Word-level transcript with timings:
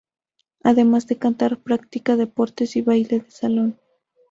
Además 0.63 1.05
de 1.05 1.19
cantar 1.19 1.57
practica 1.59 2.15
deportes 2.15 2.75
y 2.75 2.81
baile 2.81 3.19
de 3.19 3.29
salón. 3.29 3.79